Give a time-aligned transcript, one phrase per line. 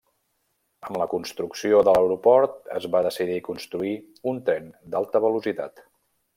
[0.87, 3.95] Amb la construcció de l'aeroport es va decidir construir
[4.33, 5.89] un tren d'alta velocitat.